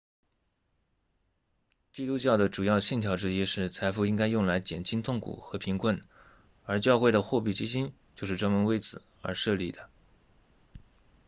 [1.91, 6.01] 基督教的主要信条之一是财富应该用来减轻痛苦和贫困
[6.65, 9.91] 而教会的货币基金就是专门为此而设立的